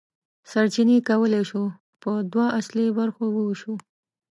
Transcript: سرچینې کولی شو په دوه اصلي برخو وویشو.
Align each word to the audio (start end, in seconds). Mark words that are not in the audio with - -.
سرچینې 0.51 0.97
کولی 1.09 1.43
شو 1.49 1.63
په 2.01 2.11
دوه 2.31 2.45
اصلي 2.59 2.85
برخو 2.97 3.23
وویشو. 3.31 3.73